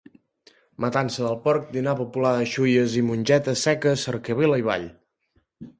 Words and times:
Matança 0.85 1.21
del 1.25 1.37
porc, 1.43 1.67
dinar 1.77 1.93
popular 2.01 2.33
de 2.39 2.49
xulles 2.55 2.97
i 3.03 3.07
mongetes 3.11 3.69
seques, 3.69 4.09
cercavila 4.09 4.63
i 4.65 4.69
ball. 4.73 4.91